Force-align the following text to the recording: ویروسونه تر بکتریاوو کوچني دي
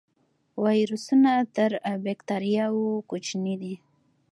ویروسونه 0.63 1.31
تر 1.55 1.71
بکتریاوو 2.03 2.89
کوچني 3.09 3.55
دي 3.61 3.75